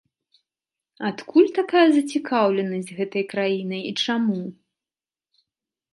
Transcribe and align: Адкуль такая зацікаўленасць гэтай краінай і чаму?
Адкуль 1.09 1.51
такая 1.59 1.83
зацікаўленасць 1.97 2.91
гэтай 3.01 3.23
краінай 3.35 3.81
і 3.93 3.95
чаму? 4.07 4.41